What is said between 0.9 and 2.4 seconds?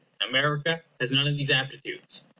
has none of these aptitudes.